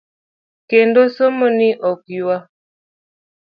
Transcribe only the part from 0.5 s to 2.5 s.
Kendo somo ni ok ywa.